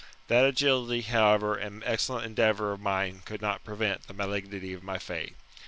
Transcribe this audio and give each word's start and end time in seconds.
That 0.29 0.45
agility, 0.45 1.01
however, 1.01 1.55
and 1.55 1.83
excellent 1.85 2.25
endeavour 2.25 2.71
of 2.71 2.79
mine, 2.81 3.21
could 3.23 3.39
not 3.39 3.63
prevent 3.63 4.07
the 4.07 4.15
malignity 4.15 4.73
of 4.73 4.81
my 4.81 4.97
fate. 4.97 5.35